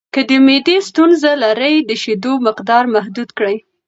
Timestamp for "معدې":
0.45-0.77